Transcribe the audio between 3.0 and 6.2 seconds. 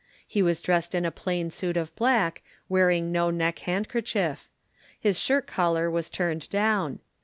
no neck hankerchief. His shirt collar was